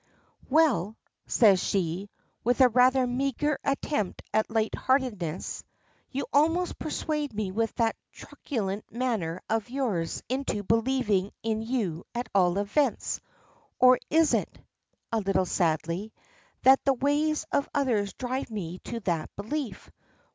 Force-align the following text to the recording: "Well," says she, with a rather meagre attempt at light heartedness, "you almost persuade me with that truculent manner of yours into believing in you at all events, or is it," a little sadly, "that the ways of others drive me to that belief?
"Well," 0.49 0.97
says 1.27 1.59
she, 1.63 2.09
with 2.43 2.59
a 2.59 2.69
rather 2.69 3.05
meagre 3.05 3.59
attempt 3.63 4.23
at 4.33 4.49
light 4.49 4.73
heartedness, 4.73 5.63
"you 6.09 6.25
almost 6.33 6.79
persuade 6.79 7.35
me 7.35 7.51
with 7.51 7.75
that 7.75 7.95
truculent 8.11 8.91
manner 8.91 9.43
of 9.47 9.69
yours 9.69 10.23
into 10.27 10.63
believing 10.63 11.29
in 11.43 11.61
you 11.61 12.03
at 12.15 12.29
all 12.33 12.57
events, 12.57 13.21
or 13.77 13.99
is 14.09 14.33
it," 14.33 14.49
a 15.11 15.19
little 15.19 15.45
sadly, 15.45 16.11
"that 16.63 16.83
the 16.83 16.93
ways 16.95 17.45
of 17.51 17.69
others 17.71 18.13
drive 18.13 18.49
me 18.49 18.79
to 18.85 19.01
that 19.01 19.29
belief? 19.35 19.91